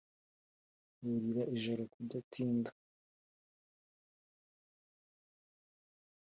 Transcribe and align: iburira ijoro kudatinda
iburira 1.03 1.43
ijoro 1.55 1.83
kudatinda 1.91 2.71